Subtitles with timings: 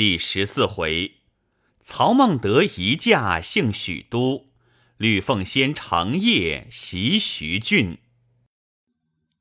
[0.00, 1.16] 第十四回，
[1.82, 4.46] 曹孟德移驾幸许都，
[4.96, 7.98] 吕奉先长夜袭徐郡。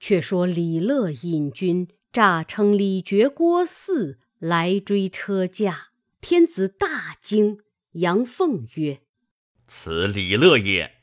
[0.01, 7.59] 却说李乐引军诈称李傕郭汜来追车驾，天子大惊。
[7.93, 8.99] 杨凤曰
[9.65, 10.97] ：“此李乐也。”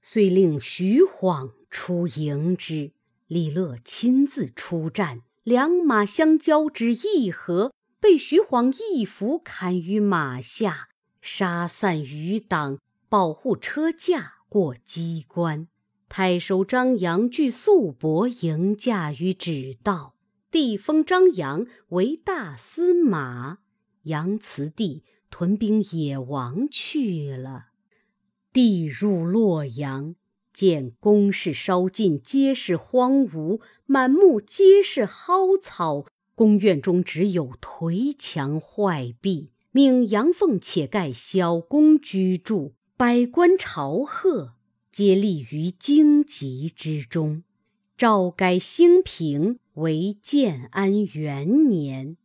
[0.00, 2.92] 遂令徐晃出迎之。
[3.26, 10.88] 李乐亲自出战，两马相交之一合，被徐晃一斧砍于马下，
[11.20, 12.78] 杀散余党，
[13.10, 15.68] 保护车驾过机关。
[16.08, 20.16] 太守张扬据素帛迎驾于止道，
[20.50, 23.58] 帝封张扬为大司马。
[24.04, 27.66] 杨辞帝，屯兵野王去了。
[28.52, 30.16] 帝入洛阳。
[30.52, 36.06] 见宫室烧尽，皆是荒芜；满目皆是蒿草。
[36.40, 39.50] 宫院中只有颓墙坏壁。
[39.72, 44.54] 命杨凤且盖小宫居住，百官朝贺，
[44.90, 47.42] 皆立于荆棘之中。
[47.94, 52.16] 诏改兴平为建安元年。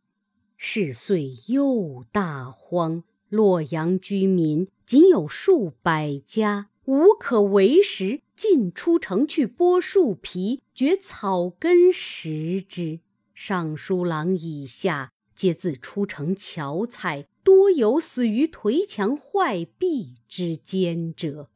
[0.56, 6.70] 是岁又大荒，洛阳居民仅有数百家。
[6.86, 13.00] 无可为食，尽出城去剥树皮、掘草根食之。
[13.38, 21.50] 尚书郎以下皆自出城樵采，多有死于颓墙坏壁之间者。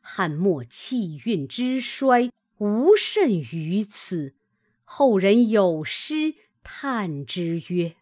[0.00, 4.32] 汉末气运之衰，无甚于此。
[4.84, 7.96] 后人有诗叹之曰：“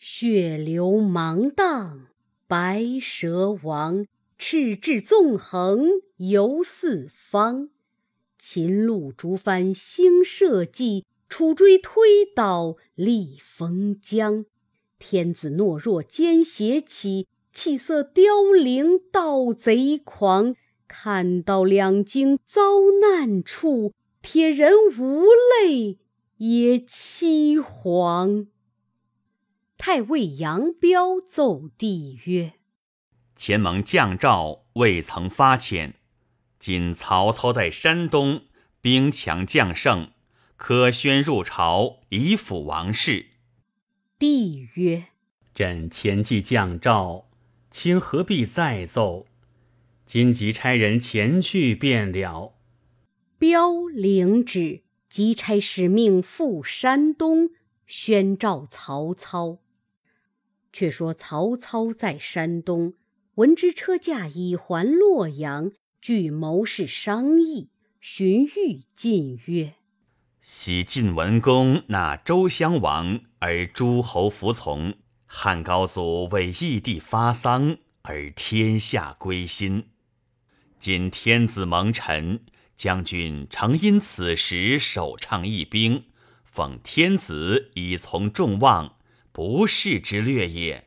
[0.00, 2.08] 血流芒荡，
[2.48, 4.04] 白蛇王。”
[4.36, 7.70] 赤志纵横游四方，
[8.36, 11.04] 秦路逐帆兴社稷，
[11.36, 14.46] 楚追推倒立封疆。
[15.00, 20.54] 天子懦弱奸邪起，气色凋零盗贼狂。
[20.86, 22.60] 看到两京遭
[23.00, 25.24] 难处，铁人无
[25.60, 25.98] 泪
[26.36, 28.46] 也凄惶。
[29.76, 32.52] 太尉杨彪奏帝曰。
[33.34, 35.94] 前蒙降诏，未曾发遣。
[36.60, 38.42] 今曹操在山东，
[38.80, 40.12] 兵强将胜，
[40.56, 43.26] 可宣入朝，以抚王室。
[44.18, 45.08] 帝曰
[45.54, 47.28] ：“朕前既降诏，
[47.70, 49.26] 卿何必再奏？
[50.06, 52.54] 今即差人前去便了。”
[53.38, 57.50] 彪领旨，即差使命赴山东，
[57.86, 59.58] 宣召曹操。
[60.72, 62.94] 却说曹操在山东。
[63.34, 67.70] 闻之，车驾已还洛阳，具谋士商议。
[68.00, 69.74] 荀彧进曰
[70.46, 74.92] ：“昔晋文公纳周襄王，而诸侯服从；
[75.24, 79.88] 汉高祖为义帝发丧，而天下归心。
[80.78, 82.44] 今天子蒙尘，
[82.76, 86.04] 将军常因此时首倡义兵，
[86.44, 88.98] 奉天子以从众望，
[89.32, 90.86] 不世之略也。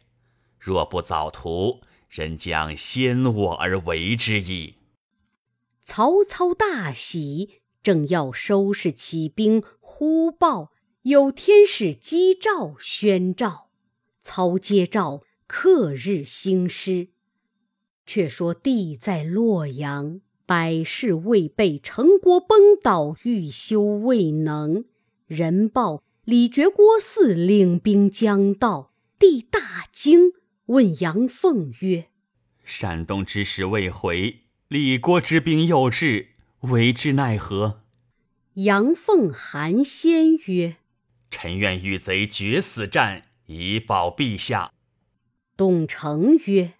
[0.59, 4.75] 若不早图。”人将先我而为之矣。
[5.84, 13.70] 曹操大喜，正要收拾起兵，忽报有天使击诏宣诏。
[14.22, 17.08] 操接诏，刻日兴师。
[18.06, 24.84] 却说帝在洛阳，百事未备，城国崩倒，欲修未能。
[25.26, 30.34] 人报李傕郭汜领兵将到，帝大惊。
[30.66, 32.09] 问杨凤曰
[32.66, 36.31] ：“山东之使未回，李郭之兵又至，
[36.69, 37.81] 为之奈何？”
[38.55, 40.78] 杨凤含先曰
[41.29, 44.73] ：“臣愿与贼决死战，以保陛下。”
[45.55, 46.73] 董承曰：“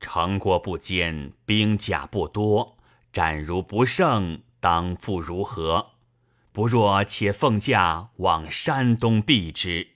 [0.00, 2.76] 城国不坚，兵甲不多，
[3.12, 5.92] 战如不胜，当复如何？
[6.52, 9.88] 不若且奉驾往山东避之。”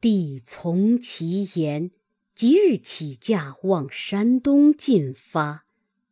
[0.00, 1.92] 帝从其言，
[2.34, 5.64] 即日起驾往山东进发。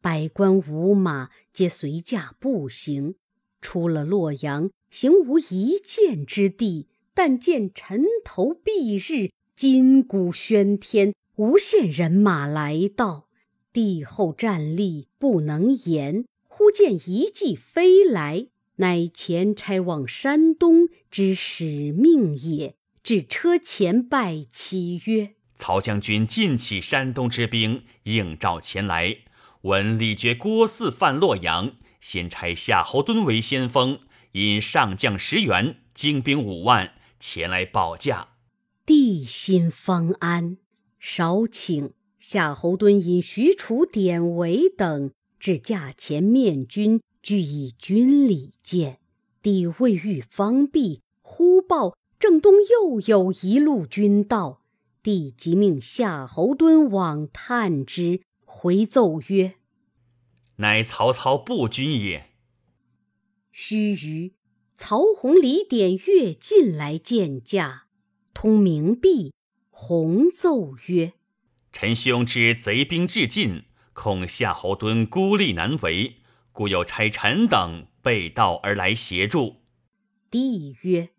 [0.02, 3.17] 百官五马皆随驾步行，
[3.61, 6.88] 出了洛阳，行无一箭之地。
[7.12, 13.26] 但见尘头蔽日，金鼓喧天，无限人马来到。
[13.73, 16.25] 帝后站立，不能言。
[16.49, 22.75] 忽见一骑飞来，乃前差往山东之使命也。
[23.02, 29.19] 至车前拜其曰：“曹将军尽起山东之兵，应召前来。
[29.62, 33.99] 闻李傕郭汜犯洛阳，先差夏侯惇为先锋，
[34.33, 38.29] 引上将十员，精兵五万前来保驾。”
[38.87, 40.57] 帝心方安。
[40.99, 48.99] 少顷，夏侯惇引许褚、典韦等至驾前面军，俱以军礼见。
[49.43, 54.62] 帝未遇方毕，忽报正东又有一路军到。
[55.03, 58.21] 帝即命夏侯惇往探之，
[58.52, 59.55] 回奏曰
[60.58, 62.32] ：“乃曹操不君也。”
[63.52, 64.32] 须臾，
[64.76, 67.87] 曹洪、李典乐进来见驾，
[68.35, 69.32] 通明毕，
[69.70, 71.12] 洪奏曰
[71.73, 76.17] ：“臣兄之贼兵至近，恐夏侯惇孤立难为，
[76.50, 79.62] 故有差臣等背道而来协助。”
[80.29, 81.11] 帝曰。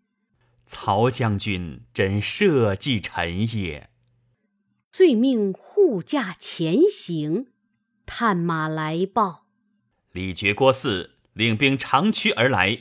[0.66, 3.90] 曹将军真社稷臣也。
[4.94, 7.46] 遂命护驾前行，
[8.04, 9.46] 探马来报：
[10.12, 12.78] 李傕、郭汜领兵长驱而来。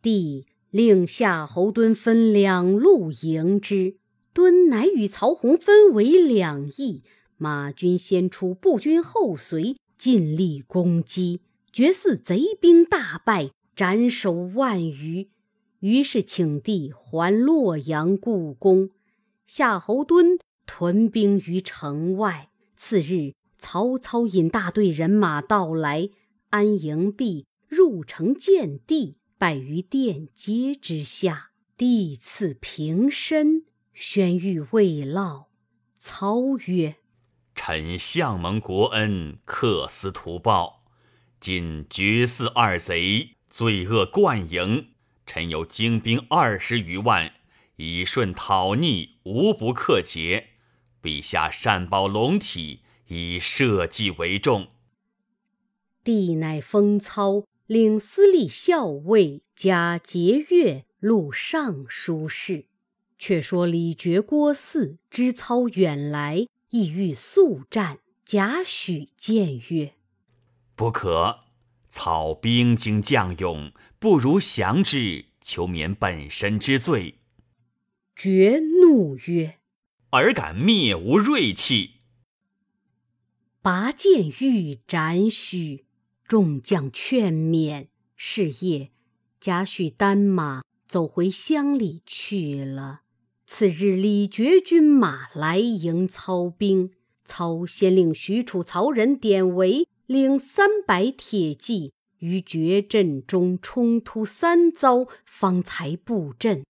[0.00, 3.96] 帝令夏侯惇分两路迎之。
[4.32, 7.02] 惇乃与曹洪分为两翼，
[7.36, 11.40] 马军先出，步军后随，尽力攻击。
[11.72, 15.28] 觉似贼兵大败，斩首万余。
[15.80, 18.90] 于是请帝还洛阳故宫。
[19.48, 22.50] 夏侯惇屯兵于城外。
[22.74, 26.10] 次日，曹操引大队人马到来，
[26.50, 31.50] 安营毕，入城见帝，拜于殿阶之下。
[31.76, 35.48] 帝赐平身，宣谕未落。
[35.98, 36.96] 操曰
[37.56, 40.84] ：“臣相蒙国恩，克私图报。
[41.40, 44.90] 今绝嗣二贼，罪恶贯盈。”
[45.26, 47.32] 臣有精兵二十余万，
[47.76, 50.50] 以顺讨逆，无不克节。
[51.04, 54.68] 陛下善保龙体，以社稷为重。
[56.02, 62.64] 帝乃封操领司隶校尉，加节钺录尚书事。
[63.18, 67.98] 却说李傕、郭汜知操远来，意欲速战。
[68.24, 69.92] 贾诩谏曰
[70.74, 71.40] ：“不可。
[71.90, 77.20] 操兵精将勇。”不如降之，求免本身之罪。
[78.14, 79.58] 绝怒曰
[80.14, 81.92] ：“尔敢灭吾锐气！”
[83.60, 85.86] 拔剑欲斩许，
[86.26, 87.88] 众将劝勉。
[88.16, 88.90] 是夜，
[89.40, 93.00] 贾诩单马走回乡里去了。
[93.46, 96.92] 次日，李傕军马来迎操兵，
[97.24, 101.92] 操先令许褚、曹仁、典韦领三百铁骑。
[102.18, 106.64] 于绝阵中冲突三遭，方才布阵。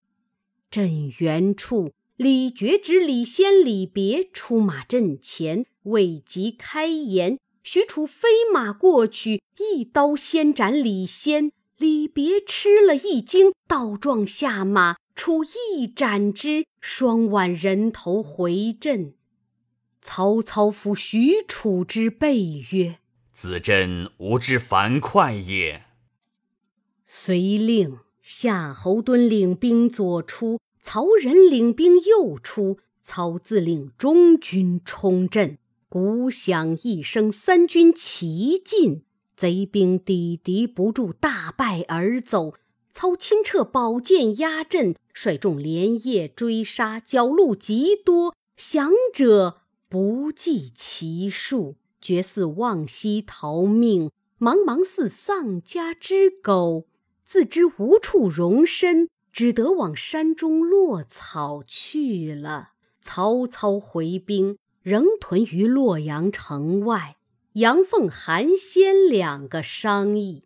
[0.70, 11.51] 阵原处，李觉之李先、李别出马阵前，未及开言，许褚飞马过去，一刀先斩李先。
[11.77, 19.15] 李别吃了一惊，倒撞下马，出一斩之，双挽人头回阵。
[20.01, 23.01] 曹操扶许褚之背曰。
[23.33, 25.87] 子真吾之樊哙也。
[27.05, 32.79] 遂令夏侯惇领兵左出，曹仁领兵右出。
[33.03, 35.59] 操自领中军冲阵，
[35.89, 39.03] 鼓响一声，三军齐进，
[39.35, 42.55] 贼兵抵敌不住，大败而走。
[42.93, 51.77] 操亲撤宝剑压阵，率众连夜追杀，剿戮极多，降者不计其数。
[52.01, 56.87] 绝似望西逃命，茫茫似丧家之狗，
[57.25, 62.74] 自知无处容身，只得往山中落草去了。
[63.00, 67.17] 曹操回兵，仍屯于洛阳城外。
[67.55, 70.44] 杨奉、韩先两个商议：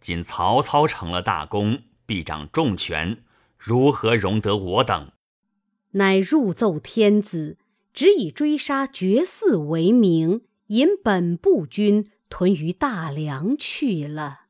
[0.00, 3.22] 今曹操成了大功，必掌重权，
[3.56, 5.12] 如何容得我等？
[5.92, 7.56] 乃入奏天子，
[7.92, 10.42] 只以追杀绝嗣为名。
[10.68, 14.46] 引本部军屯于大梁去了。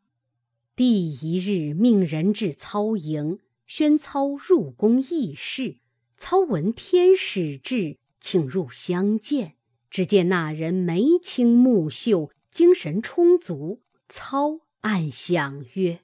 [0.75, 5.77] 第一日，命人至操营，宣操入宫议事。
[6.17, 9.57] 操闻天使至，请入相见。
[9.91, 13.83] 只见那人眉清目秀，精神充足。
[14.09, 16.01] 操暗想曰：“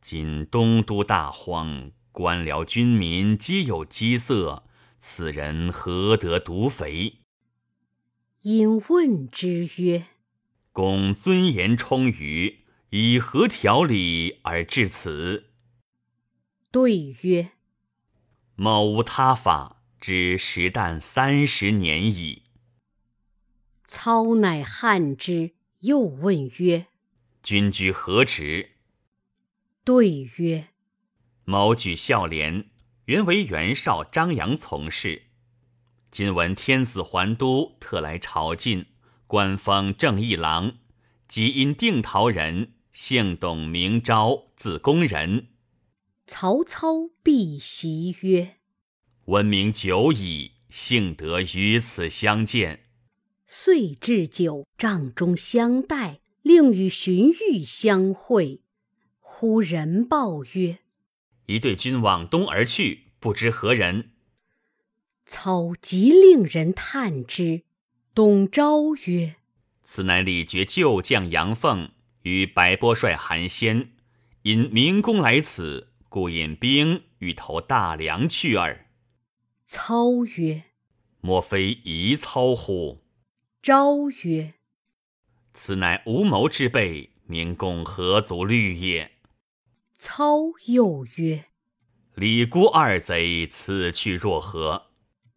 [0.00, 4.64] 今东都大荒，官僚军民皆有饥色，
[5.00, 7.20] 此人何得独肥？”
[8.42, 10.06] 因问之曰
[10.72, 12.58] ：“公尊严充于，
[12.90, 15.46] 以何条理而至此？”
[16.70, 17.52] 对曰
[18.54, 22.42] ：“某无他法，只食啖三十年矣。”
[23.88, 26.88] 操乃汉之，又问曰
[27.42, 28.72] ：“君居何职？”
[29.82, 30.68] 对曰
[31.46, 32.68] ：“某举孝廉，
[33.06, 35.22] 原为袁绍、张扬从事。
[36.10, 38.84] 今闻天子还都，特来朝觐，
[39.26, 40.76] 官封正义郎。
[41.26, 45.48] 即因定陶人，姓董，名昭，字公人。
[46.30, 48.56] 曹操必袭曰
[49.24, 52.84] ：“闻名久矣，幸得于此相见。”
[53.48, 58.60] 遂置酒帐中相待，令与荀彧相会。
[59.20, 60.80] 忽人报曰
[61.46, 64.10] ：“一队军往东而去，不知何人。”
[65.24, 67.62] 操即令人探之。
[68.14, 69.36] 董昭曰
[69.82, 71.92] ：“此乃李傕旧将杨奉
[72.22, 73.92] 与白波帅韩先，
[74.42, 78.86] 因明公来此，故引兵欲投大梁去耳。”
[79.66, 80.64] 操曰
[81.20, 83.04] ：“莫非疑操乎？”
[83.60, 84.54] 昭曰
[85.52, 89.12] ：“此乃无谋之辈，明公何足虑也？”
[89.98, 91.46] 操又曰
[92.14, 94.86] ：“李姑二贼此去若何？”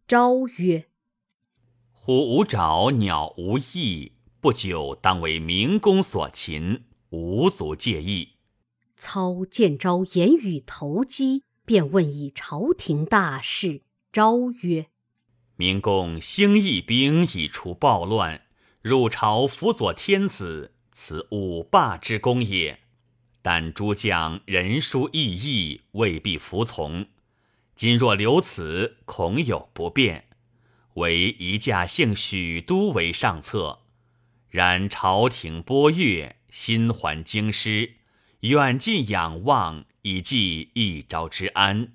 [0.07, 0.85] 昭曰
[1.91, 8.30] ：“虎无爪，鸟无翼，不久当为明公所擒，无足介意。”
[9.03, 13.81] 操见昭言语投机，便问以朝廷大事。
[14.11, 14.89] 昭曰
[15.57, 18.43] ：“明公兴义兵以除暴乱，
[18.83, 22.81] 入朝辅佐天子，此五霸之功也。
[23.41, 27.07] 但诸将人殊异义，未必服从。”
[27.75, 30.27] 今若留此，恐有不便，
[30.93, 33.79] 唯一驾幸许都为上策。
[34.47, 37.95] 然朝廷拨越，心还京师，
[38.41, 41.93] 远近仰望，以寄一朝之安。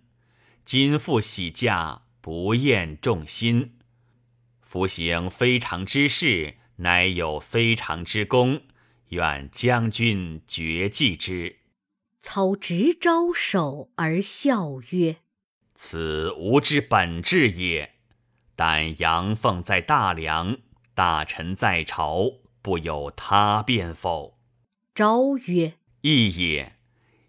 [0.65, 3.79] 今复喜驾，不厌众心。
[4.61, 8.63] 夫行非常之事，乃有非常之功，
[9.09, 11.57] 愿将军决计之。
[12.21, 15.17] 操执招手而笑曰。
[15.75, 17.95] 此吾之本志也。
[18.55, 20.59] 但阳奉在大梁，
[20.95, 24.39] 大臣在朝，不有他便否？
[24.95, 25.75] 昭曰
[26.07, 26.77] ：“亦也。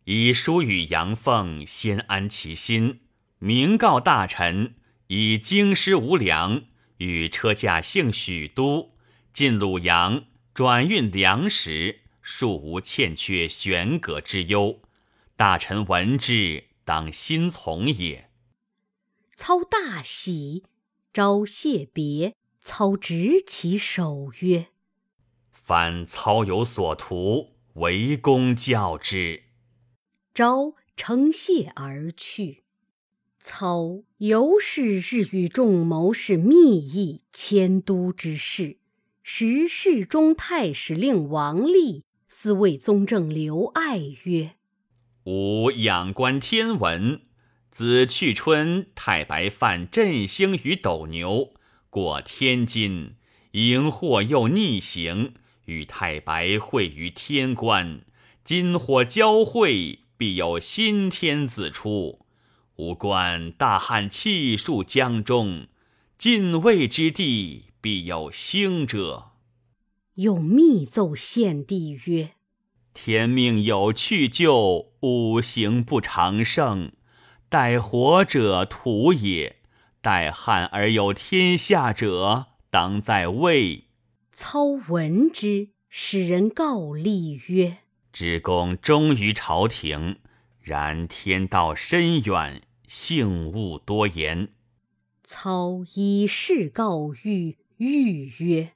[0.04, 3.00] 以书与杨凤，先安其心，
[3.40, 4.76] 明告大臣，
[5.08, 6.66] 以京师无粮，
[6.98, 8.94] 与车驾幸许都，
[9.34, 14.80] 进鲁阳，转运粮食，庶无欠缺悬阁之忧。
[15.36, 18.30] 大臣闻之，当心从也。”
[19.36, 20.64] 操大喜，
[21.12, 22.36] 昭谢别。
[22.62, 24.68] 操执其手曰
[25.50, 29.44] ：“凡操有所图，为公教之。”
[30.34, 32.64] 昭乘谢而去。
[33.40, 38.78] 操由是日与众谋士密议迁都之事。
[39.24, 44.56] 时侍中太史令王立、司卫宗正刘爱曰
[45.26, 47.22] ：“吾仰观天文。”
[47.70, 51.54] 子去春，太白犯振兴于斗牛，
[51.90, 53.16] 过天津，
[53.52, 55.36] 荧惑又逆行，
[55.68, 58.02] 与太白会于天关。
[58.44, 62.26] 金火交汇，必有新天子出。
[62.78, 65.68] 吾观大汉气数江中，
[66.18, 69.32] 晋魏之地，必有兴者。
[70.16, 72.32] 又密奏献帝曰
[72.94, 76.92] ：“天命有去就，五行不长盛。”
[77.50, 79.58] 待活者土也，
[80.02, 83.87] 待汉而有天下者，当在魏。
[84.40, 87.80] 操闻之，使人告立曰
[88.14, 90.20] ：“知公忠于朝廷，
[90.62, 94.50] 然天道深远，幸勿多言。”
[95.26, 98.74] 操以事告谕，谕曰：“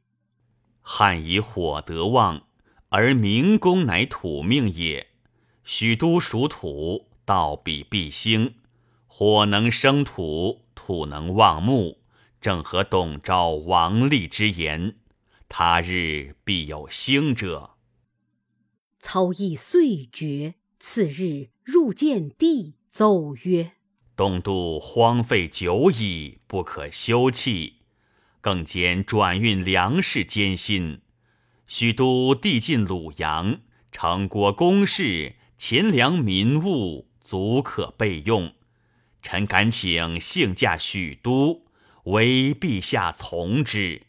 [0.81, 2.47] 汉以火得旺，
[2.89, 5.09] 而明公乃土命也。
[5.63, 8.55] 许都属土，道比必兴。”
[9.05, 11.99] 火能生土，土能旺木，
[12.41, 14.95] 正合董昭、王立之言。
[15.53, 17.71] 他日必有兴者。
[18.99, 20.55] 操亦遂决。
[20.79, 23.73] 次日入见帝，奏曰
[24.15, 27.81] ：“东都荒废久矣，不可休弃。
[28.39, 31.01] 更兼转运粮食艰辛，
[31.67, 33.59] 许都地近鲁阳，
[33.91, 38.53] 城国公事，钱粮民物，足可备用。”
[39.21, 41.65] 臣敢请幸驾许都，
[42.05, 44.07] 唯陛下从之。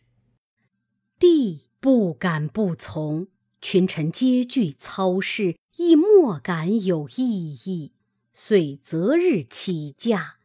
[1.22, 3.28] 帝不敢不从，
[3.60, 7.92] 群臣皆惧操事，亦莫敢有异议，
[8.32, 10.38] 遂择日起驾。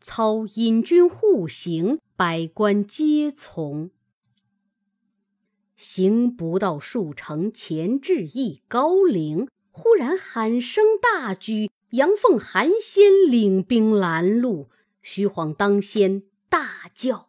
[0.00, 3.92] 操引军护行，百官皆从。
[5.76, 14.70] 行不到数城，前至一高陵，忽然喊声大举，杨奉、韩先领兵拦路，
[15.02, 17.28] 徐晃当先大叫：“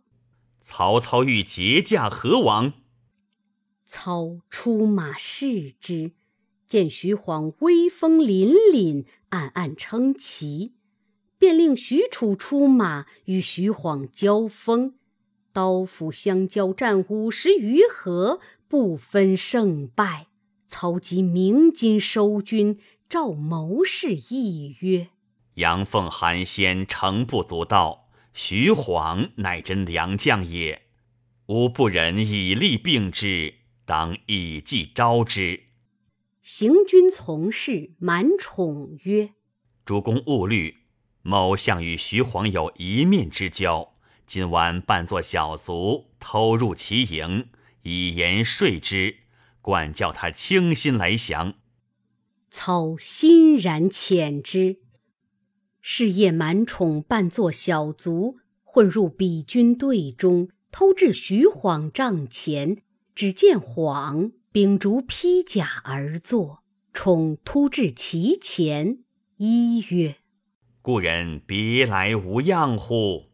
[0.65, 2.73] 曹操欲劫驾何往？”
[3.87, 6.11] 操出马视之，
[6.65, 10.73] 见徐晃威风凛凛，暗暗称奇，
[11.37, 14.95] 便令许褚出马与徐晃交锋，
[15.53, 20.27] 刀斧相交，战五十余合，不分胜败。
[20.67, 22.77] 操即鸣金收军，
[23.07, 25.07] 召谋士议曰
[25.55, 30.81] ：“杨奉、韩先诚不足道，徐晃乃真良将也，
[31.45, 33.53] 吾不忍以力并之。”
[33.87, 35.61] 当以计招之。
[36.41, 39.29] 行军从事满宠曰
[39.85, 40.79] ：“主公勿虑，
[41.21, 43.93] 某向与徐晃有一面之交，
[44.25, 47.47] 今晚扮作小卒，偷入其营，
[47.83, 49.19] 以言说之，
[49.61, 51.53] 管教他倾心来降。”
[52.51, 54.79] 操欣然遣之。
[55.81, 62.83] 是夜满宠扮作小卒，混入彼军队中，偷至徐晃帐前。
[63.17, 68.99] 只见晃秉烛披甲而坐，宠突至其前，
[69.37, 70.17] 一曰
[70.83, 73.31] ：“故人别来无恙乎？”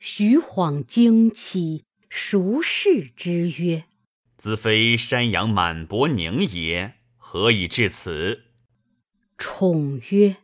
[0.00, 3.84] 徐晃惊起，孰视之曰
[4.38, 8.44] ：“子非山阳满伯宁也，何以至此？”
[9.36, 10.36] 宠曰：“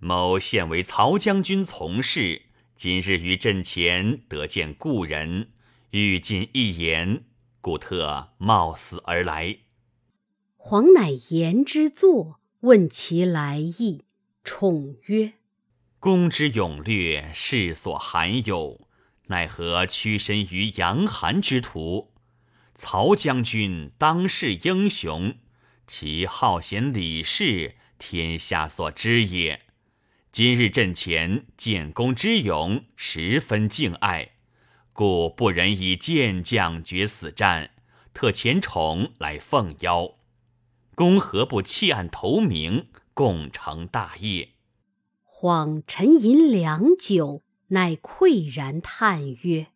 [0.00, 5.50] 某现为曹将军从事，今日于阵前得见故人。”
[5.98, 7.24] 欲尽一言，
[7.62, 9.60] 故特冒死而来。
[10.58, 14.04] 黄乃言之作，问其来意。
[14.44, 15.32] 宠曰
[15.98, 18.86] ：“公之勇略，世所罕有，
[19.28, 22.12] 奈何屈身于杨韩之徒？
[22.74, 25.36] 曹将军当世英雄，
[25.86, 29.62] 其好贤礼士，天下所知也。
[30.30, 34.32] 今日阵前见公之勇，十分敬爱。”
[34.96, 37.72] 故不忍以健将决死战，
[38.14, 40.14] 特遣宠来奉邀。
[40.94, 44.52] 公何不弃暗投明，共成大业？
[45.22, 49.66] 晃沉吟良久，乃喟然叹曰：“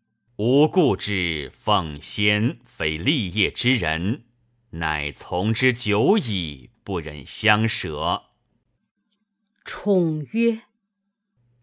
[0.40, 4.22] 吾故知奉先非立业之人，
[4.70, 8.22] 乃从之久矣，不忍相舍。”
[9.66, 10.62] 宠曰。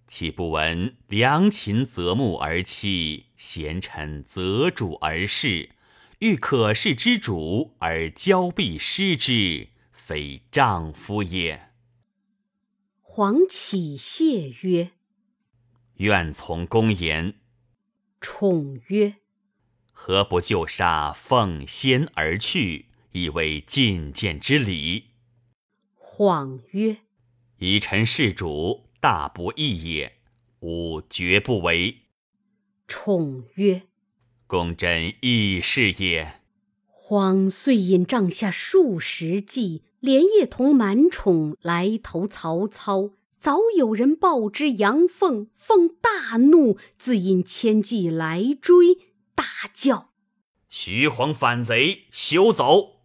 [0.08, 5.72] 岂不闻良禽择木而栖，贤臣择主而事？
[6.20, 11.72] 欲可事之主而骄必失之，非丈夫也。
[13.02, 14.92] 黄启谢曰
[15.98, 17.36] ：“愿从公言。”
[18.22, 19.18] 宠曰
[19.92, 25.08] ：“何不就杀奉先而去，以为觐见之礼？”
[25.94, 27.00] 晃曰
[27.60, 30.18] ：“以臣事主。”大不义也，
[30.62, 31.98] 吾绝不为。
[32.88, 33.84] 宠曰
[34.48, 36.42] ：“公真义士也。”
[36.90, 43.12] 荒遂引帐下数十骑，连夜同满宠来投曹操。
[43.38, 48.96] 早有人报之杨奉，奉大怒，自引千骑来追，
[49.36, 50.10] 大叫
[50.68, 53.04] ：“徐晃反贼，休走！”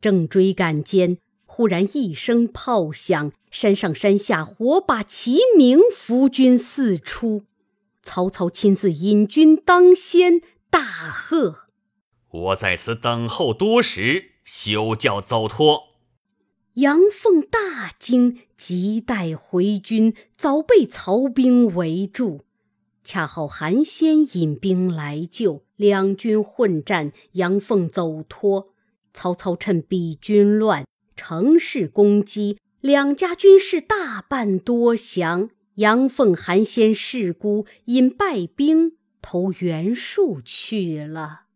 [0.00, 1.18] 正追赶间。
[1.56, 7.44] 忽然一声炮响，山上山下火把齐鸣，伏军四出。
[8.02, 11.58] 曹操亲自引军当先，大喝
[12.28, 15.90] ：“我在此等候多时，休教走脱！”
[16.74, 22.40] 杨凤大惊，急待回军，早被曹兵围住。
[23.04, 28.74] 恰好韩先引兵来救，两军混战，杨凤走脱。
[29.12, 30.84] 曹操趁彼军乱。
[31.16, 35.50] 乘势攻击，两家军士大半多降。
[35.76, 41.46] 杨凤、韩先势孤，引败兵投袁术去了。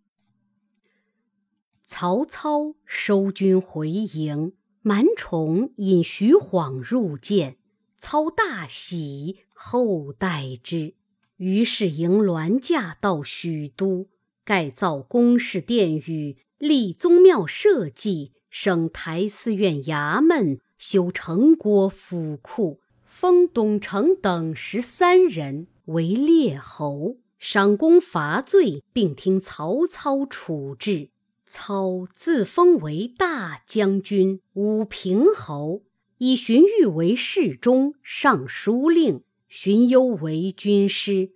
[1.85, 7.59] 曹操收军回营，满宠引徐晃入见，
[7.99, 10.95] 操大喜，厚待之。
[11.37, 14.09] 于是迎銮驾到许都，
[14.45, 18.33] 盖造宫室殿宇，立宗庙社稷。
[18.51, 31.11] 省台寺院衙门，修城郭府库，封董承等十三人为列侯，赏功罚罪，并听曹操处置。
[31.45, 35.83] 操自封为大将军、武平侯，
[36.19, 41.31] 以荀彧为侍中、尚书令，荀攸为军师，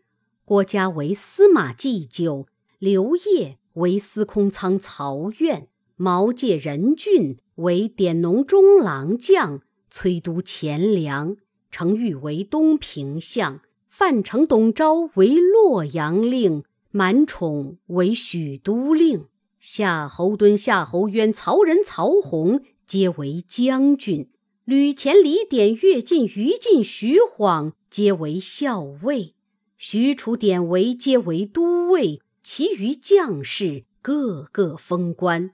[0.44, 2.46] 郭嘉为司马祭酒，
[2.78, 5.68] 刘烨为司空仓曹院。
[5.96, 11.36] 毛玠、任俊为典农中郎将，崔都钱粮，
[11.70, 19.26] 程昱为东平相，范成、董昭为洛阳令，满宠为许都令，
[19.60, 24.28] 夏侯惇、夏侯渊、曹仁、曹洪皆为将军，
[24.64, 29.34] 吕虔、李典、乐进、于禁、徐晃皆为校尉，
[29.76, 35.52] 许褚、典韦皆为都尉，其余将士个个封官。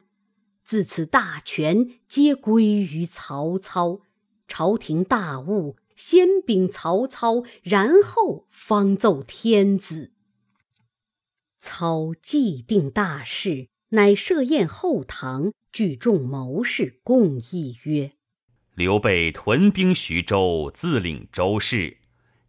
[0.69, 4.03] 自此，大权皆归于曹操。
[4.47, 10.13] 朝廷大务，先禀曹操，然后方奏天子。
[11.57, 18.13] 操既定大事，乃设宴后堂，聚众谋士，共议曰
[18.77, 21.97] ：“刘备屯兵徐州，自领州事。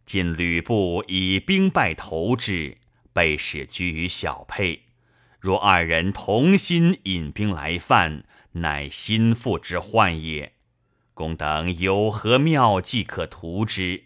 [0.04, 2.76] 今吕布以兵败投之，
[3.14, 4.82] 被使居于小沛。”
[5.40, 10.52] 若二人同心引兵来犯，乃心腹之患也。
[11.14, 14.04] 公等有何妙计可图之？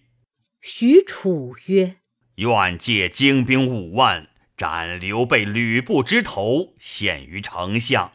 [0.61, 1.97] 许褚曰
[2.37, 8.12] ：“愿借精兵五万，斩刘备、吕布之头，献于丞相。”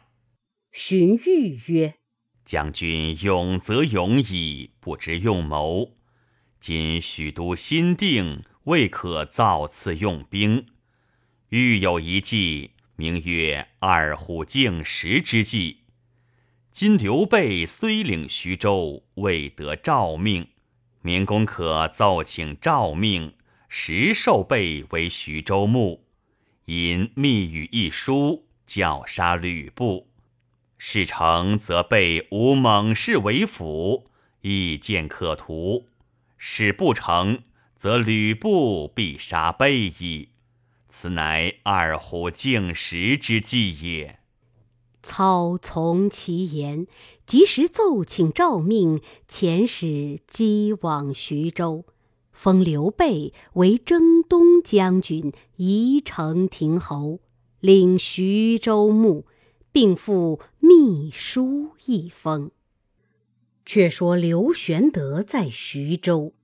[0.72, 1.96] 荀彧曰
[2.44, 5.96] ：“将军勇则勇矣，不知用谋。
[6.58, 10.66] 今许都新定，未可造次用兵。
[11.50, 15.84] 欲有一计。”名曰二虎竞食之计。
[16.70, 20.48] 今刘备虽领徐州，未得诏命，
[21.00, 23.32] 明公可奏请诏命，
[23.70, 26.04] 实授备为徐州牧，
[26.66, 30.10] 因密语一书，教杀吕布。
[30.76, 34.10] 事成则备无猛士为辅，
[34.42, 35.86] 亦见可图；
[36.36, 40.29] 事不成，则吕布必杀备矣。
[40.90, 44.18] 此乃二虎竞食之计也。
[45.02, 46.86] 操从其言，
[47.24, 51.86] 及时奏请诏命，遣使击往徐州，
[52.32, 57.20] 封刘备为征东将军、宜城亭侯，
[57.60, 59.24] 领徐州牧，
[59.72, 62.50] 并附秘书一封。
[63.64, 66.34] 却说刘玄德在徐州，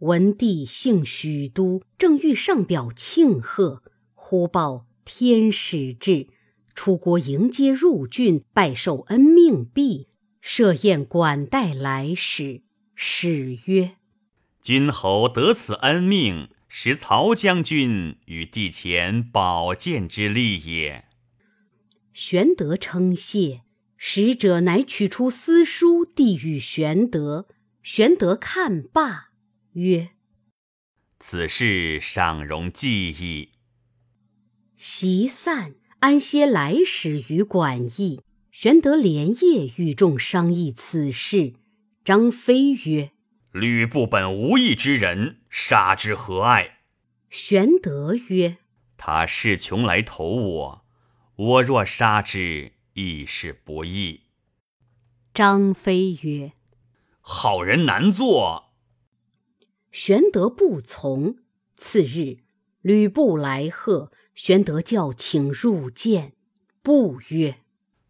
[0.00, 3.82] 闻帝幸许都，正欲上表庆贺。
[4.30, 6.28] 忽报天使至，
[6.72, 10.06] 出国迎接入郡，拜受恩命毕，
[10.40, 12.62] 设宴管待来使。
[12.94, 13.96] 使曰
[14.62, 21.06] ：“君侯得此恩命，实曹将军与帝前保荐之力也。”
[22.14, 23.62] 玄德称谢。
[23.96, 27.48] 使者乃取出私书，递与玄德。
[27.82, 29.30] 玄德看罢，
[29.72, 30.10] 曰
[31.18, 33.48] ：“此事尚容记忆。”
[34.82, 38.22] 席散，安歇来使于馆驿。
[38.50, 41.52] 玄德连夜与众商议此事。
[42.02, 43.10] 张飞曰
[43.52, 46.78] ：“吕布本无义之人，杀之何爱？”
[47.28, 48.56] 玄德曰
[48.96, 50.86] ：“他势穷来投我，
[51.36, 54.22] 我若杀之，亦是不义。”
[55.34, 56.52] 张飞曰
[57.20, 58.72] ：“好人难做。”
[59.92, 61.36] 玄德不从。
[61.76, 62.38] 次日，
[62.80, 64.10] 吕布来贺。
[64.42, 66.32] 玄德叫请入见，
[66.80, 67.56] 不曰：“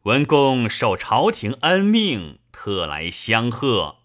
[0.06, 3.96] 文公受朝廷恩命，特来相贺。”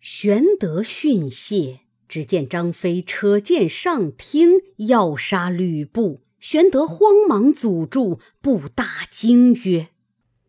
[0.00, 6.24] 玄德训谢，只见张飞扯剑上厅，要杀吕布。
[6.40, 9.88] 玄德慌忙阻住，不大惊曰：“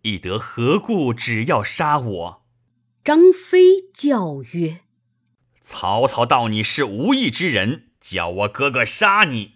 [0.03, 2.43] 翼德何故只要杀我？”
[3.03, 4.79] 张飞叫曰
[5.59, 9.55] ：“曹操道你是无义之人，叫我哥哥杀你。”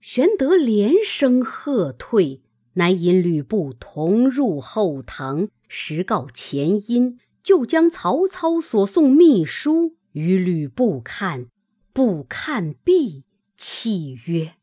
[0.00, 2.40] 玄德连声喝退，
[2.74, 11.48] 乃引吕布同入后堂，实告前因，就将曹操所送密书与吕布看，
[11.92, 13.24] 不看毕，
[13.56, 14.54] 泣曰：“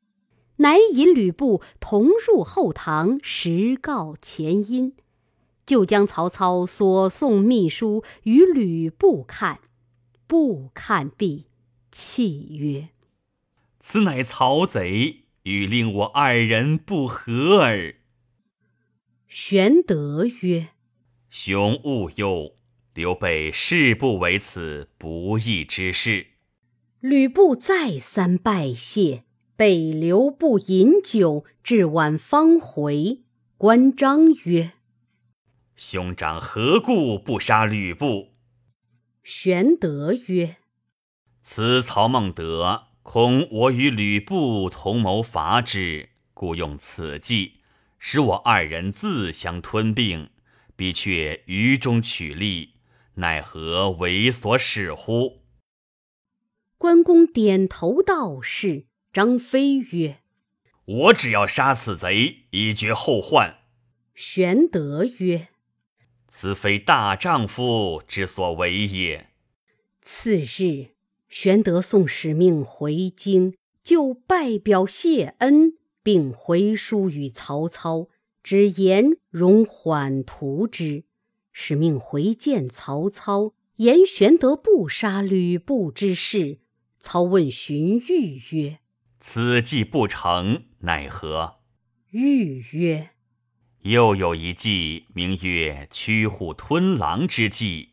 [0.58, 4.96] 乃引吕布同入后堂，实告前因，
[5.66, 9.60] 就将曹操所送密书与吕布看，
[10.26, 11.48] 不看毕，
[11.92, 12.88] 泣曰
[13.82, 17.96] ：‘此乃曹贼。’”欲令我二人不和耳。
[19.28, 20.70] 玄德曰
[21.30, 22.56] ：“兄勿忧，
[22.96, 26.28] 刘备誓不为此不义之事。”
[27.00, 33.22] 吕布再三拜谢，被留步饮酒，至晚方回。
[33.56, 34.72] 关张曰
[35.78, 38.30] ：“兄长何故不杀吕布？”
[39.22, 40.58] 玄德曰
[41.44, 47.60] ：“此曹孟德。”恐我与吕布同谋伐之，故用此计，
[48.00, 50.32] 使我二人自相吞并，
[50.76, 52.74] 必却于中取利，
[53.14, 55.44] 奈何为所使乎？”
[56.80, 60.22] 关公点头道：“是。”张飞曰
[60.86, 63.60] ：“我只要杀此贼，以绝后患。”
[64.16, 65.50] 玄德曰
[66.28, 69.30] ：“此非大丈夫之所为也。”
[70.02, 70.95] 次日，
[71.38, 78.08] 玄德送使命回京，就拜表谢恩，并回书与曹操，
[78.42, 81.04] 只言容缓图之。
[81.52, 86.60] 使命回见曹操，言玄德不杀吕布之事。
[87.00, 88.80] 操问荀彧曰
[89.20, 91.56] ：“此计不成，奈何？”
[92.14, 93.10] 彧曰
[93.84, 97.90] ：“又有一计，名曰驱虎吞狼之计。”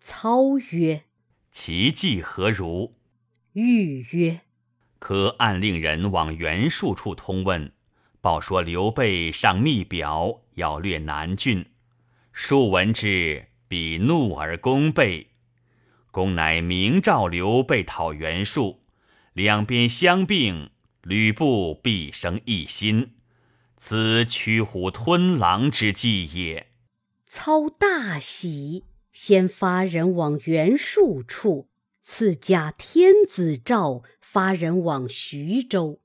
[0.00, 1.02] 操曰
[1.54, 2.96] ：“其计何如？”
[3.54, 4.40] 欲曰
[4.98, 7.72] ：“可按令人往袁术处通问，
[8.20, 11.64] 报说刘备上密表，要掠南郡。
[12.32, 15.30] 术闻之，必怒而攻备。”
[16.10, 18.82] 公乃明召刘备讨袁术，
[19.32, 20.70] 两边相并，
[21.02, 23.14] 吕布必生一心，
[23.76, 26.66] 此驱虎吞狼之计也。
[27.26, 31.68] 操大喜，先发人往袁术处，
[32.02, 36.02] 赐假天子诏，发人往徐州。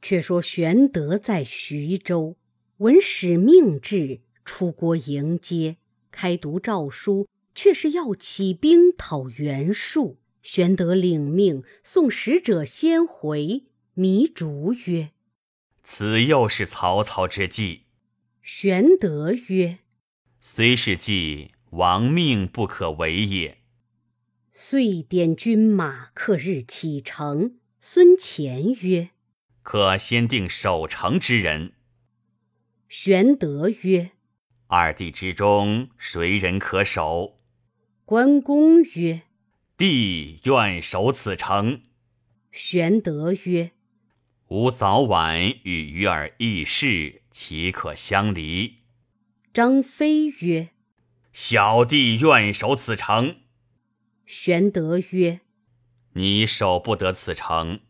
[0.00, 2.38] 却说玄德在徐州，
[2.78, 5.76] 闻使命至，出国迎接，
[6.10, 7.28] 开读诏书。
[7.54, 10.18] 却是要起兵讨袁术。
[10.42, 13.64] 玄德领命，送使者先回。
[13.94, 15.10] 糜竺曰
[15.84, 17.82] ：“此又是曹操之计。”
[18.40, 19.80] 玄德曰
[20.44, 23.58] ：“虽是计，亡命不可违也。”
[24.50, 27.58] 遂点军马，刻日启程。
[27.80, 29.10] 孙乾曰
[29.62, 31.74] ：“可先定守城之人。”
[32.90, 34.10] 玄德曰
[34.66, 37.38] ：“二弟之中，谁人可守？”
[38.04, 39.22] 关公曰
[39.78, 41.82] ：“弟愿守此城。”
[42.50, 43.70] 玄德曰
[44.48, 48.81] ：“吾早晚与鱼儿议事，岂可相离？”
[49.54, 50.70] 张飞曰
[51.34, 53.36] ：“小弟愿守此城。”
[54.24, 55.40] 玄德曰
[56.14, 57.80] ：“你守不得此城。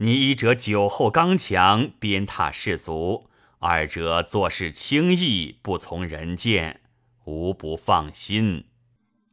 [0.00, 6.82] 你一者酒后刚强，鞭挞士卒；二者做事轻易，不从人谏，
[7.24, 8.66] 无不放心。”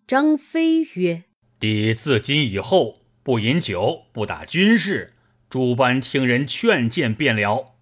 [0.08, 1.26] 张飞曰
[1.60, 5.16] ：“弟自今以后不饮酒，不打军事，
[5.50, 7.76] 诸般听人劝谏便了。”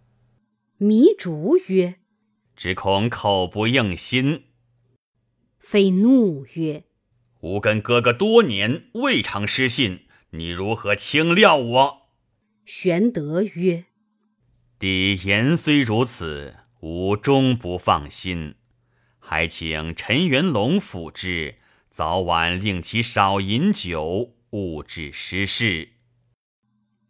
[0.82, 2.00] 糜竺曰
[2.56, 4.44] ：“只恐口不应心。”
[5.60, 6.84] 非怒曰
[7.42, 12.02] ：“吾跟哥哥多年，未尝失信，你如何轻料我？”
[12.66, 13.86] 玄德曰
[14.80, 18.56] ：“弟言虽如此，吾终不放心，
[19.20, 21.56] 还请陈元龙辅之。”
[21.94, 25.90] 早晚令其少饮酒，勿致失事。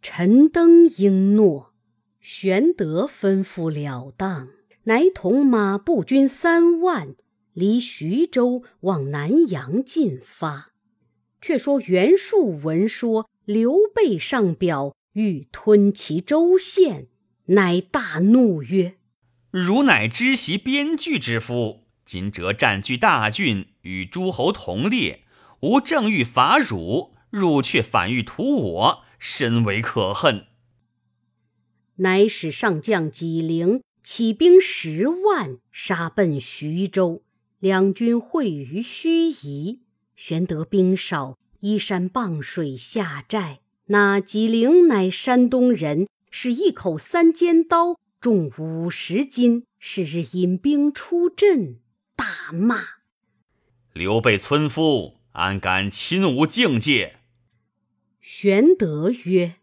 [0.02, 1.72] 陈登应诺，
[2.20, 4.50] 玄德吩咐了当，
[4.84, 7.14] 乃同马步军三万，
[7.52, 10.72] 离徐州往南阳进发。
[11.40, 17.08] 却说袁术闻说刘备上表欲吞其州县，
[17.46, 18.96] 乃大怒曰
[19.50, 25.24] ：“汝乃知袭边惧之夫！”今折占据大郡，与诸侯同列，
[25.60, 30.46] 吾正欲伐汝，汝却反欲屠我，深为可恨。
[31.96, 37.22] 乃使上将纪灵起兵十万，杀奔徐州。
[37.58, 39.78] 两军会于盱眙，
[40.14, 43.60] 玄德兵少，依山傍水下寨。
[43.86, 49.64] 那纪灵乃山东人，使一口三尖刀，重五十斤。
[49.78, 51.80] 是日引兵出阵。
[52.14, 52.84] 大骂
[53.94, 57.20] 刘备村夫，安敢侵吾境界？
[58.20, 59.56] 玄德曰：“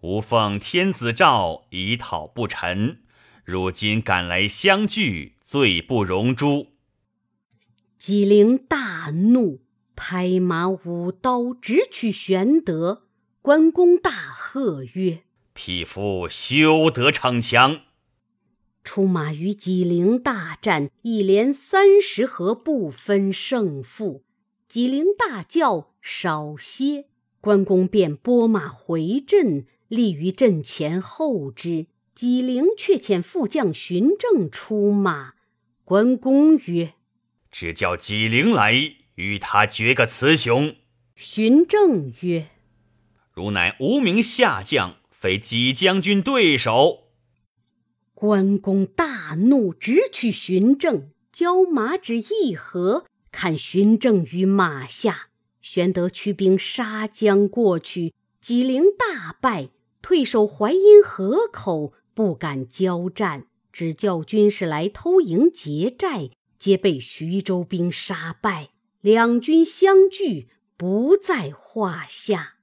[0.00, 3.02] 吾奉天子诏，以讨不臣。
[3.50, 6.68] 如今赶来相聚，罪不容诛。”
[7.98, 9.60] 纪灵大怒，
[9.96, 13.02] 拍马舞刀，直取玄德。
[13.42, 17.80] 关公大喝曰：“匹夫休得逞强！”
[18.84, 24.22] 出马与纪灵大战，一连三十合，不分胜负。
[24.68, 27.06] 纪灵大叫：“少歇！”
[27.42, 31.86] 关公便拨马回阵，立于阵前候之。
[32.20, 35.32] 纪灵却遣副将荀正出马。
[35.86, 36.92] 关公曰
[37.50, 38.74] ：“只叫纪灵来，
[39.14, 40.76] 与他决个雌雄。”
[41.16, 42.48] 荀正曰
[43.32, 47.04] ：“汝乃无名下将，非纪将军对手。”
[48.12, 55.30] 关公大怒，直取荀正，交马只一合，砍荀正于马下。
[55.62, 59.70] 玄德驱兵杀将过去，纪灵大败，
[60.02, 68.70] 退守淮阴河口，不敢交战，只叫军士来偷营劫寨，皆被徐州兵杀败。
[69.00, 72.56] 两军相距不在话下。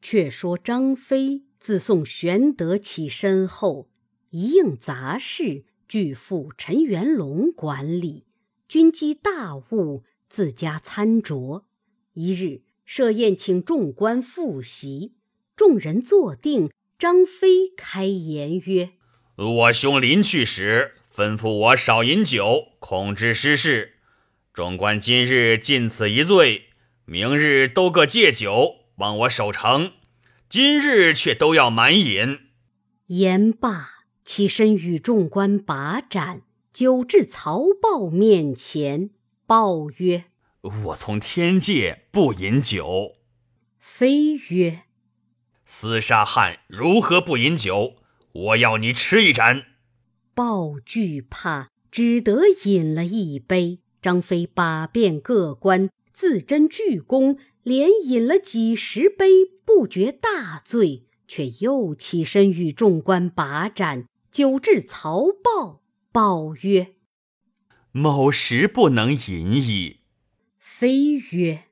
[0.00, 3.88] 却说张飞自送玄德起身后，
[4.30, 8.26] 一应杂事俱付陈元龙管理，
[8.68, 11.64] 军机大务自家参酌。
[12.12, 15.14] 一日设宴请众官复席，
[15.56, 16.70] 众人坐定。
[17.04, 18.92] 张飞开言曰
[19.36, 23.96] ：“我兄临去时吩咐我少饮酒，恐致失事。
[24.54, 26.68] 众官今日尽此一醉，
[27.04, 29.92] 明日都各借酒，望我守城。
[30.48, 32.38] 今日却都要满饮。”
[33.08, 36.40] 言罢，起身与众官把盏，
[36.72, 39.10] 酒至曹豹面前，
[39.46, 40.24] 豹曰。
[40.62, 43.16] 我从天界不饮酒。
[43.78, 44.84] 飞曰
[45.80, 47.96] ：“厮杀汉如何不饮酒？
[48.32, 49.64] 我要你吃一盏。”
[50.32, 53.80] 鲍惧怕，只得饮了一杯。
[54.00, 64.06] 张飞把遍各关，自斟巨功，连饮了几十杯，不觉大醉，却又起身与众官把盏。
[64.30, 65.80] 酒至曹豹，
[66.12, 66.94] 豹曰
[67.90, 70.00] ：“某时不能饮矣。”
[70.58, 71.64] 飞曰：“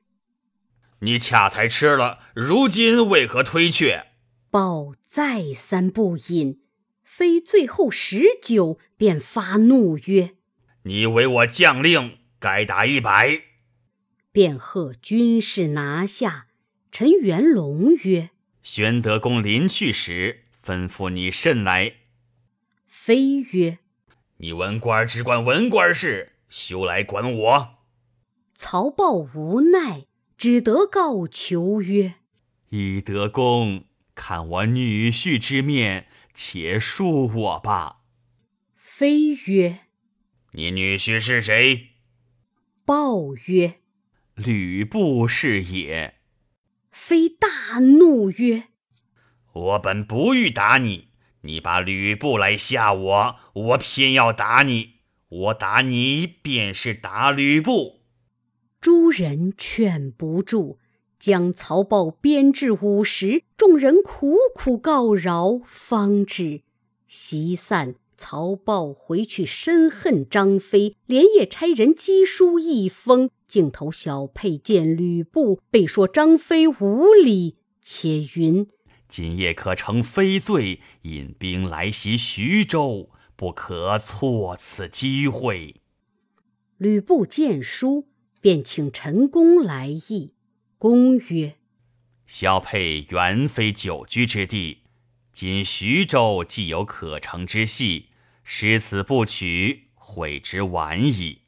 [1.03, 4.07] 你恰才吃了，如今为何推却？”
[4.49, 6.61] 豹再三不饮，
[7.03, 10.35] 非最后十酒，便发怒曰
[10.83, 13.41] ：“你为我将令，该打一百。”
[14.31, 16.47] 便喝军士拿下。
[16.91, 18.29] 陈元龙曰
[18.61, 21.93] ：“玄德公临去时，吩咐你甚来？”
[22.85, 23.79] 飞曰
[24.37, 27.75] ：“你文官只管文官事，休来管我。”
[28.55, 30.05] 曹豹无奈，
[30.37, 32.15] 只得告求曰
[32.69, 38.01] ：“以德公，看我女婿之面，且恕我吧。”
[38.75, 39.79] 非曰
[40.53, 41.89] ：“你女婿是谁？”
[42.85, 43.79] 报曰
[44.35, 46.15] ：“吕布是也。”
[46.91, 48.65] 非大怒曰
[49.53, 51.09] ：“我本不欲打你，
[51.41, 54.95] 你把吕布来吓我，我偏要打你。
[55.29, 58.02] 我打你，便是打吕布。”
[58.83, 60.77] 诸人劝不住，
[61.17, 66.63] 将曹豹鞭至午时，众人苦苦告饶，方止。
[67.07, 78.67] 席散，曹豹回去深恨张飞，连夜差人赍书一封，镜头小沛见吕布，被说张飞无礼，且云：
[79.07, 85.75] 今夜可乘飞醉，引兵来袭徐州，不可错此机会。
[86.77, 88.09] 吕布见书。
[88.43, 90.33] 便请陈宫来议。
[90.77, 91.55] 公曰
[92.27, 94.79] ：“萧沛原非久居之地，
[95.31, 98.07] 今徐州既有可乘之隙，
[98.43, 101.43] 失此不取，悔之晚矣。”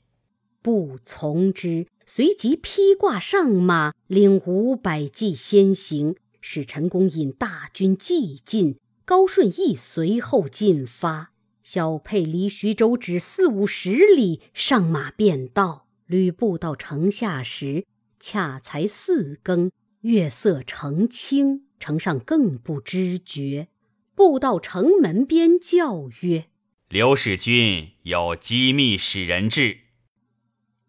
[0.63, 8.77] 不从之，随即披挂上马，领五百骑先行，使陈宫引大军既进。
[9.03, 11.34] 高顺亦随后进发。
[11.62, 15.85] 小沛离徐州只四五十里，上马便到。
[16.08, 17.86] 吕布到城下时，
[18.20, 23.70] 恰才四更，月色澄清，城上更不知觉。
[24.13, 26.46] 步到城门边，叫曰
[26.89, 29.80] ：“刘使君有机密使人至。”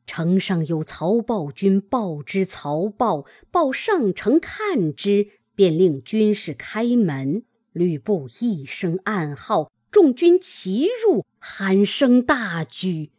[0.06, 7.42] 城上有曹豹军报之曹豹，报上城看之，便令军士开门。
[7.72, 13.10] 吕布一声暗号，众军齐入，喊声大举。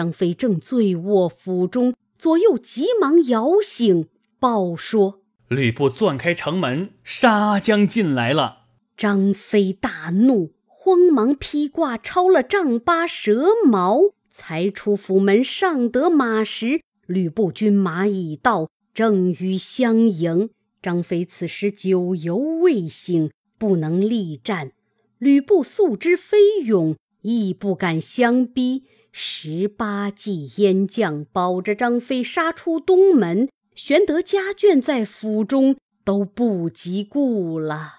[0.00, 4.08] 张飞正醉卧府中，左右急忙摇醒，
[4.38, 8.60] 报说吕布钻开城门，杀将进来了。
[8.96, 20.48] 张飞大怒，慌忙披挂抄了丈八蛇矛，才出府门，上得马时，吕布军马已到，正欲相迎。
[20.80, 24.72] 张飞此时酒犹未醒，不能力战。
[25.18, 28.84] 吕布素知飞勇，亦不敢相逼。
[29.12, 37.94] 十八骑燕将保着张飞杀出东门，玄德家眷在府中都不及顾了。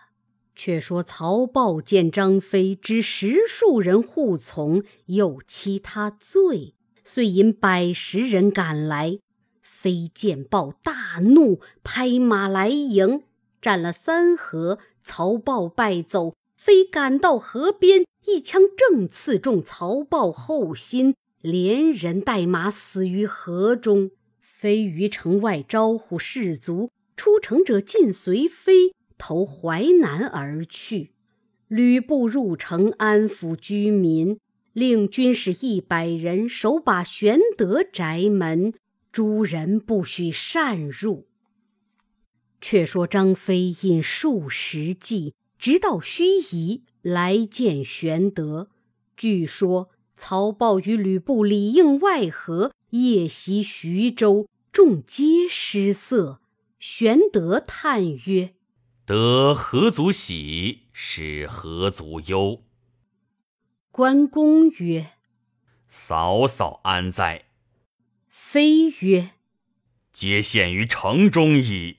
[0.56, 9.18] 却说曹豹见张飞只十数人护从，又欺他罪，遂引百十人赶来。
[9.62, 13.24] 飞见豹大怒，拍马来迎，
[13.60, 16.36] 战了三合，曹豹败走。
[16.56, 18.06] 飞赶到河边。
[18.26, 24.12] 一枪正刺中曹豹后心，连人带马死于河中。
[24.40, 31.14] 飞于城外招呼士卒，出城者尽随飞，投淮南而去。
[31.68, 34.38] 吕布入城安抚居民，
[34.74, 38.74] 令军士一百人守把玄德宅门，
[39.12, 41.28] 诸人不许擅入。
[42.60, 48.72] 却说张飞引数十骑，直到盱眙来见玄德。
[49.16, 56.42] 据说曹豹与吕布里应外合，夜袭徐州，众皆失色。
[56.80, 58.56] 玄德叹曰
[59.06, 62.64] ：“得何足喜，失何足忧。”
[63.92, 65.12] 关公曰
[65.88, 67.46] ：“嫂嫂安在？”
[68.28, 69.34] 飞曰
[70.12, 71.98] ：“皆陷于城中矣。”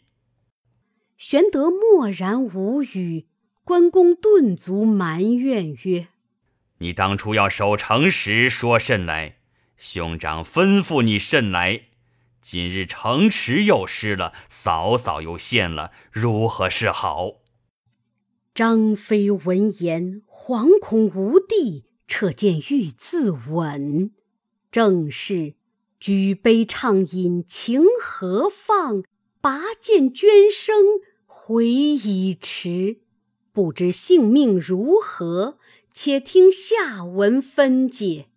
[1.16, 3.28] 玄德默然无语。
[3.64, 6.08] 关公顿足埋怨曰
[6.78, 9.36] ：“你当初要守城时说甚来？
[9.76, 11.82] 兄长吩咐你甚来？
[12.40, 17.34] 今日城池又失了，嫂嫂又陷了，如何是好？”
[18.52, 24.10] 张飞闻言，惶恐无地，撤剑欲自刎。
[24.72, 25.54] 正是
[26.00, 29.04] 举杯畅饮情何放，
[29.40, 30.74] 拔剑捐生。
[31.26, 32.98] 回已迟，
[33.52, 35.58] 不知性命如何，
[35.92, 38.28] 且听下文分解。